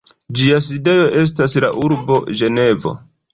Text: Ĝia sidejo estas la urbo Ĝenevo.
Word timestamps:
Ĝia 0.37 0.61
sidejo 0.67 1.03
estas 1.23 1.55
la 1.67 1.69
urbo 1.83 2.19
Ĝenevo. 2.41 2.97